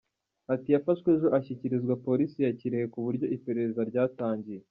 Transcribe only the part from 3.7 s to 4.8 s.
ryatangiye.